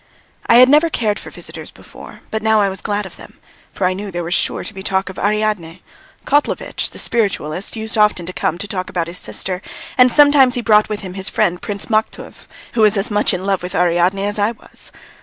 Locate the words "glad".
2.81-3.05